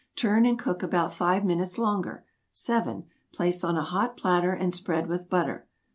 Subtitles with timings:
[0.15, 2.25] Turn, and cook about 5 minutes longer.
[2.51, 3.03] 7.
[3.31, 5.67] Place on a hot platter, and spread with butter.